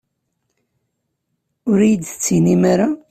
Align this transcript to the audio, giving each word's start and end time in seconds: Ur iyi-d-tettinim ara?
Ur 1.69 1.79
iyi-d-tettinim 1.81 2.63
ara? 2.73 2.87